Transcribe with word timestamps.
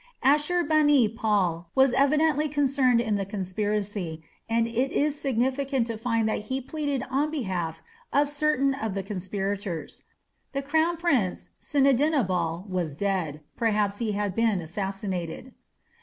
Ashur 0.23 0.63
bani 0.63 1.07
pal 1.07 1.69
was 1.75 1.93
evidently 1.93 2.49
concerned 2.49 2.99
in 2.99 3.17
the 3.17 3.23
conspiracy, 3.23 4.23
and 4.49 4.65
it 4.65 4.91
is 4.91 5.21
significant 5.21 5.85
to 5.85 5.95
find 5.95 6.27
that 6.27 6.45
he 6.49 6.59
pleaded 6.59 7.03
on 7.11 7.29
behalf 7.29 7.83
of 8.11 8.27
certain 8.27 8.73
of 8.73 8.95
the 8.95 9.03
conspirators. 9.03 10.01
The 10.53 10.63
crown 10.63 10.97
prince 10.97 11.49
Sinidinabal 11.61 12.67
was 12.67 12.95
dead: 12.95 13.41
perhaps 13.55 13.99
he 13.99 14.13
had 14.13 14.33
been 14.33 14.59
assassinated. 14.59 15.53